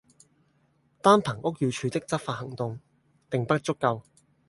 [1.03, 2.79] 單憑屋宇署的執法行動
[3.29, 4.01] 並不足夠